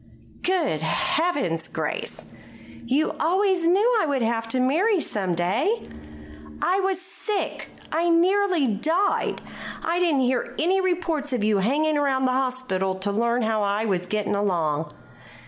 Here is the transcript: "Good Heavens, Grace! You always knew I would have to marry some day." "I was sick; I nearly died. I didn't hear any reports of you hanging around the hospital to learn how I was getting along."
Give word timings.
"Good 0.41 0.81
Heavens, 0.81 1.67
Grace! 1.67 2.25
You 2.85 3.11
always 3.19 3.67
knew 3.67 3.97
I 4.01 4.07
would 4.07 4.23
have 4.23 4.47
to 4.47 4.59
marry 4.59 4.99
some 4.99 5.35
day." 5.35 5.87
"I 6.59 6.79
was 6.79 6.99
sick; 6.99 7.69
I 7.91 8.09
nearly 8.09 8.65
died. 8.65 9.41
I 9.85 9.99
didn't 9.99 10.21
hear 10.21 10.55
any 10.57 10.81
reports 10.81 11.33
of 11.33 11.43
you 11.43 11.59
hanging 11.59 11.99
around 11.99 12.25
the 12.25 12.31
hospital 12.31 12.95
to 12.95 13.11
learn 13.11 13.43
how 13.43 13.61
I 13.61 13.85
was 13.85 14.07
getting 14.07 14.33
along." 14.33 14.91